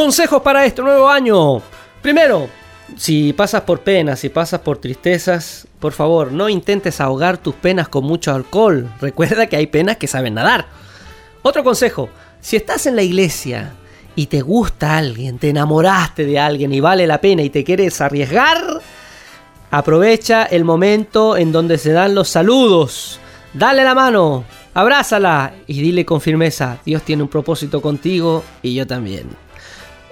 [0.00, 1.60] Consejos para este nuevo año.
[2.00, 2.48] Primero,
[2.96, 7.90] si pasas por penas, si pasas por tristezas, por favor, no intentes ahogar tus penas
[7.90, 8.90] con mucho alcohol.
[9.02, 10.68] Recuerda que hay penas que saben nadar.
[11.42, 12.08] Otro consejo,
[12.40, 13.74] si estás en la iglesia
[14.16, 18.00] y te gusta alguien, te enamoraste de alguien y vale la pena y te quieres
[18.00, 18.80] arriesgar,
[19.70, 23.20] aprovecha el momento en donde se dan los saludos.
[23.52, 28.86] Dale la mano, abrázala y dile con firmeza, Dios tiene un propósito contigo y yo
[28.86, 29.49] también.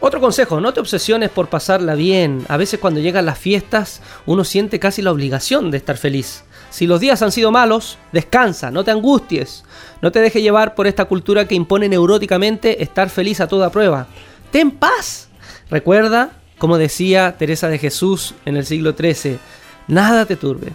[0.01, 2.45] Otro consejo, no te obsesiones por pasarla bien.
[2.49, 6.45] A veces cuando llegan las fiestas uno siente casi la obligación de estar feliz.
[6.71, 9.65] Si los días han sido malos, descansa, no te angusties.
[10.01, 14.07] No te dejes llevar por esta cultura que impone neuróticamente estar feliz a toda prueba.
[14.53, 15.29] Ten paz.
[15.69, 19.39] Recuerda, como decía Teresa de Jesús en el siglo XIII,
[19.89, 20.73] nada te turbe,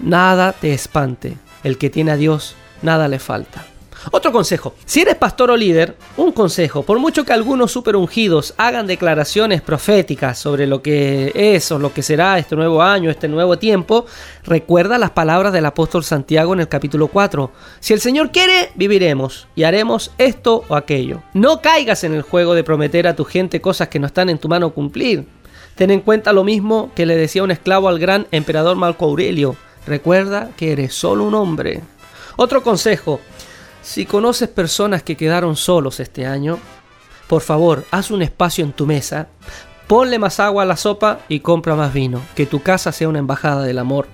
[0.00, 1.36] nada te espante.
[1.62, 3.64] El que tiene a Dios, nada le falta.
[4.10, 8.54] Otro consejo, si eres pastor o líder, un consejo, por mucho que algunos super ungidos
[8.56, 13.28] hagan declaraciones proféticas sobre lo que es o lo que será este nuevo año, este
[13.28, 14.06] nuevo tiempo,
[14.44, 17.50] recuerda las palabras del apóstol Santiago en el capítulo 4.
[17.80, 21.22] Si el Señor quiere, viviremos y haremos esto o aquello.
[21.34, 24.38] No caigas en el juego de prometer a tu gente cosas que no están en
[24.38, 25.26] tu mano cumplir.
[25.74, 29.56] Ten en cuenta lo mismo que le decía un esclavo al gran emperador Marco Aurelio.
[29.86, 31.82] Recuerda que eres solo un hombre.
[32.36, 33.20] Otro consejo,
[33.86, 36.58] si conoces personas que quedaron solos este año,
[37.28, 39.28] por favor, haz un espacio en tu mesa,
[39.86, 43.20] ponle más agua a la sopa y compra más vino, que tu casa sea una
[43.20, 44.08] embajada del amor.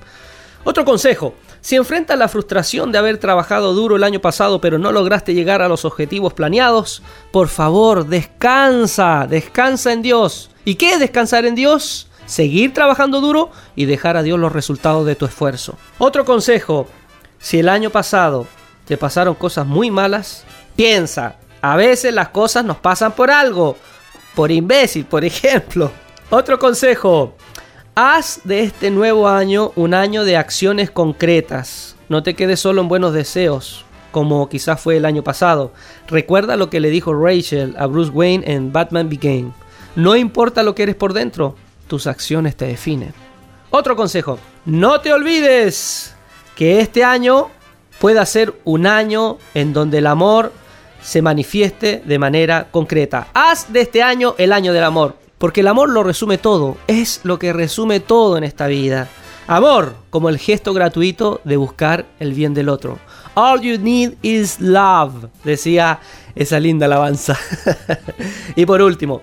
[0.62, 1.32] Otro consejo,
[1.62, 5.62] si enfrentas la frustración de haber trabajado duro el año pasado pero no lograste llegar
[5.62, 7.02] a los objetivos planeados,
[7.32, 10.50] por favor, descansa, descansa en Dios.
[10.66, 12.08] ¿Y qué es descansar en Dios?
[12.26, 15.78] Seguir trabajando duro y dejar a Dios los resultados de tu esfuerzo.
[15.96, 16.88] Otro consejo,
[17.38, 18.46] si el año pasado
[18.86, 20.44] te pasaron cosas muy malas,
[20.76, 23.76] piensa, a veces las cosas nos pasan por algo,
[24.34, 25.90] por imbécil, por ejemplo.
[26.30, 27.36] Otro consejo,
[27.94, 31.96] haz de este nuevo año un año de acciones concretas.
[32.08, 35.72] No te quedes solo en buenos deseos, como quizás fue el año pasado.
[36.08, 39.52] Recuerda lo que le dijo Rachel a Bruce Wayne en Batman Begin.
[39.94, 41.54] No importa lo que eres por dentro,
[41.86, 43.12] tus acciones te definen.
[43.70, 46.14] Otro consejo, no te olvides
[46.56, 47.50] que este año
[48.02, 50.52] pueda ser un año en donde el amor
[51.00, 53.28] se manifieste de manera concreta.
[53.32, 57.20] Haz de este año el año del amor, porque el amor lo resume todo, es
[57.22, 59.06] lo que resume todo en esta vida.
[59.46, 62.98] Amor, como el gesto gratuito de buscar el bien del otro.
[63.34, 66.00] All you need is love, decía
[66.34, 67.38] esa linda alabanza.
[68.56, 69.22] y por último,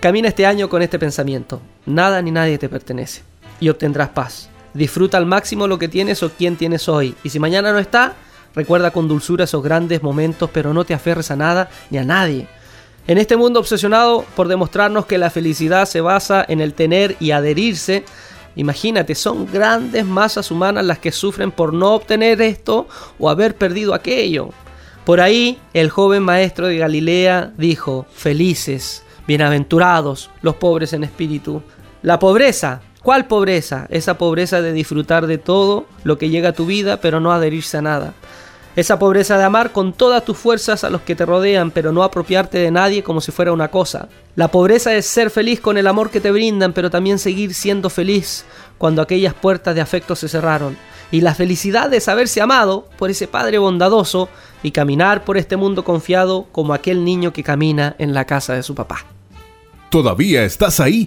[0.00, 1.60] camina este año con este pensamiento.
[1.84, 3.20] Nada ni nadie te pertenece
[3.60, 4.48] y obtendrás paz.
[4.74, 7.14] Disfruta al máximo lo que tienes o quien tienes hoy.
[7.22, 8.14] Y si mañana no está,
[8.54, 12.48] recuerda con dulzura esos grandes momentos, pero no te aferres a nada ni a nadie.
[13.06, 17.30] En este mundo obsesionado por demostrarnos que la felicidad se basa en el tener y
[17.30, 18.04] adherirse,
[18.56, 23.94] imagínate, son grandes masas humanas las que sufren por no obtener esto o haber perdido
[23.94, 24.50] aquello.
[25.04, 31.62] Por ahí, el joven maestro de Galilea dijo, felices, bienaventurados los pobres en espíritu.
[32.00, 33.86] La pobreza ¿Cuál pobreza?
[33.90, 37.76] Esa pobreza de disfrutar de todo lo que llega a tu vida, pero no adherirse
[37.76, 38.14] a nada.
[38.76, 42.02] Esa pobreza de amar con todas tus fuerzas a los que te rodean, pero no
[42.02, 44.08] apropiarte de nadie como si fuera una cosa.
[44.36, 47.90] La pobreza es ser feliz con el amor que te brindan, pero también seguir siendo
[47.90, 48.46] feliz
[48.78, 50.74] cuando aquellas puertas de afecto se cerraron.
[51.10, 54.30] Y la felicidad de saberse amado por ese Padre bondadoso
[54.62, 58.62] y caminar por este mundo confiado como aquel niño que camina en la casa de
[58.62, 59.04] su papá.
[59.90, 61.06] ¿Todavía estás ahí?